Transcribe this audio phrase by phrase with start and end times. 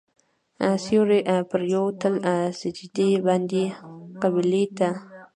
[0.83, 1.19] سیوري
[1.51, 2.15] پرېوتل
[2.61, 3.63] سجدې باندې
[4.21, 4.89] قبلې ته.